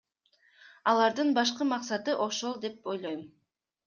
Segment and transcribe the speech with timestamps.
[0.93, 3.21] Алардын башкы максаты ошол деп ойлойм.